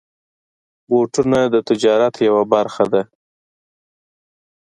بوټونه 0.89 1.39
د 1.53 1.55
تجارت 1.69 2.15
یوه 2.27 2.43
برخه 2.53 2.85
ده. 2.93 3.01